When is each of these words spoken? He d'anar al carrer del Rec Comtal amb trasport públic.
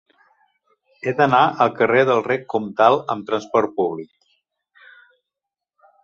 He 1.03 1.11
d'anar 1.17 1.41
al 1.65 1.73
carrer 1.81 2.05
del 2.09 2.23
Rec 2.27 2.47
Comtal 2.53 2.97
amb 3.15 3.27
trasport 3.27 3.75
públic. 3.75 4.87